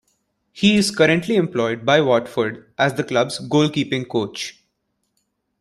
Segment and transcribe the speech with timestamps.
[0.51, 4.63] He is currently employed by Watford as the club's goalkeeping coach.